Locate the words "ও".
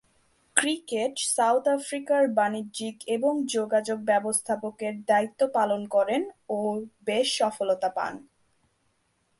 6.49-6.57